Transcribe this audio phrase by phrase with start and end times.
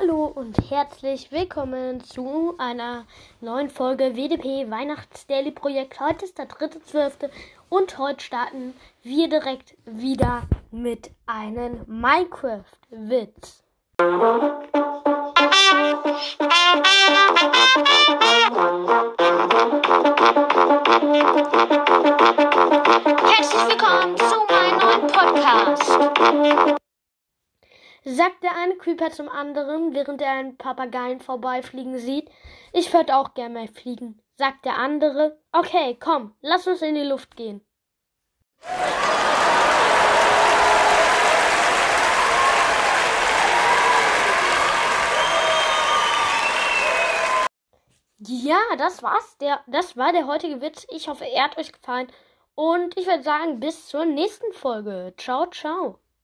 [0.00, 3.04] Hallo und herzlich willkommen zu einer
[3.40, 5.98] neuen Folge WDP Weihnachts Daily Projekt.
[5.98, 7.30] Heute ist der 3.12.
[7.68, 13.64] und heute starten wir direkt wieder mit einem Minecraft-Witz.
[23.26, 26.78] Herzlich willkommen zu meinem neuen Podcast.
[28.10, 32.30] Sagt der eine Creeper zum anderen, während er einen Papageien vorbeifliegen sieht.
[32.72, 34.22] Ich würde auch gerne mal fliegen.
[34.38, 37.60] Sagt der andere, okay, komm, lass uns in die Luft gehen.
[48.20, 49.36] Ja, das war's.
[49.36, 50.86] Der, das war der heutige Witz.
[50.88, 52.10] Ich hoffe, er hat euch gefallen.
[52.54, 55.12] Und ich würde sagen, bis zur nächsten Folge.
[55.18, 55.98] Ciao, ciao.